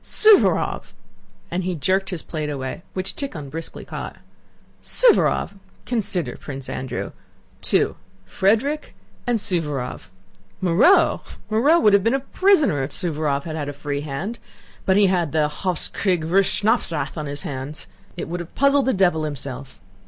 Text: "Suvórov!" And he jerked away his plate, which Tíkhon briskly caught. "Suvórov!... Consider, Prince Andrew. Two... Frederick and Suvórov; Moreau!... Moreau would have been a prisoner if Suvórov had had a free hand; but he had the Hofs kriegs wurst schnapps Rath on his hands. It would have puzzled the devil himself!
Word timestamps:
"Suvórov!" 0.03 0.93
And 1.51 1.63
he 1.63 1.75
jerked 1.75 2.09
away 2.11 2.15
his 2.15 2.21
plate, 2.23 2.81
which 2.95 3.15
Tíkhon 3.15 3.51
briskly 3.51 3.85
caught. 3.85 4.15
"Suvórov!... 4.81 5.59
Consider, 5.85 6.37
Prince 6.37 6.69
Andrew. 6.69 7.11
Two... 7.61 7.95
Frederick 8.25 8.95
and 9.27 9.37
Suvórov; 9.37 10.07
Moreau!... 10.59 11.21
Moreau 11.51 11.79
would 11.79 11.93
have 11.93 12.03
been 12.03 12.15
a 12.15 12.19
prisoner 12.19 12.81
if 12.81 12.91
Suvórov 12.93 13.43
had 13.43 13.55
had 13.55 13.69
a 13.69 13.73
free 13.73 14.01
hand; 14.01 14.39
but 14.87 14.97
he 14.97 15.05
had 15.05 15.33
the 15.33 15.47
Hofs 15.47 15.87
kriegs 15.87 16.25
wurst 16.27 16.49
schnapps 16.51 16.91
Rath 16.91 17.15
on 17.15 17.27
his 17.27 17.43
hands. 17.43 17.85
It 18.17 18.27
would 18.27 18.39
have 18.39 18.55
puzzled 18.55 18.87
the 18.87 18.95
devil 18.95 19.23
himself! 19.23 19.79